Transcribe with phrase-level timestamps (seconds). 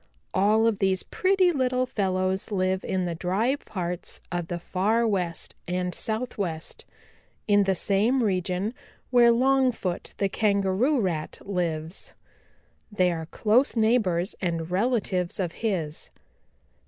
[0.33, 5.53] All of these pretty little fellows live in the dry parts of the Far West
[5.67, 6.85] and Southwest
[7.47, 8.73] in the same region
[9.11, 12.15] where Longfoot the Kangaroo Rat lives.
[12.91, 16.09] They are close neighbors and relatives of his.